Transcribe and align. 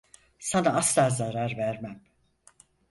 Sana 0.39 0.69
asla 0.69 1.09
zarar 1.09 1.53
vermem. 1.57 2.03